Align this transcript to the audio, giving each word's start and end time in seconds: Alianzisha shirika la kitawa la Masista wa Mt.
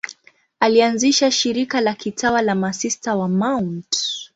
Alianzisha 0.59 1.31
shirika 1.31 1.81
la 1.81 1.93
kitawa 1.93 2.41
la 2.41 2.55
Masista 2.55 3.15
wa 3.15 3.27
Mt. 3.27 3.85